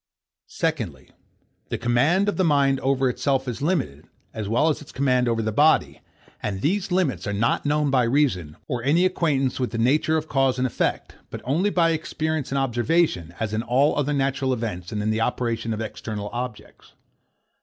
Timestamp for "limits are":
6.91-7.33